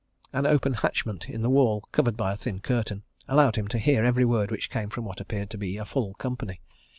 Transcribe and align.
An 0.33 0.47
open 0.47 0.73
hatchment 0.73 1.29
in 1.29 1.43
the 1.43 1.49
wall, 1.51 1.81
covered 1.91 2.17
by 2.17 2.33
a 2.33 2.35
thin 2.35 2.59
curtain, 2.59 3.03
allowed 3.27 3.55
him 3.55 3.67
to 3.67 3.77
hear 3.77 4.03
every 4.03 4.25
word 4.25 4.49
which 4.49 4.71
came 4.71 4.89
from 4.89 5.05
what 5.05 5.21
appeared 5.21 5.51
to 5.51 5.59
be 5.59 5.77
a 5.77 5.85
full 5.85 6.15
company. 6.15 6.59